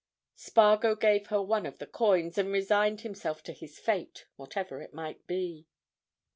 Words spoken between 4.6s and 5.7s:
it might be.